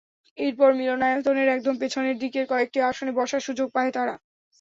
এরপর 0.37 0.69
মিলনায়তনের 0.73 1.47
একদম 1.49 1.75
পেছনের 1.81 2.15
দিকের 2.19 2.45
কয়েকটি 2.47 2.79
আসনে 2.89 3.11
বসার 3.11 3.45
সুযোগ 3.47 3.67
পায় 3.75 3.91
তারা। 3.91 4.15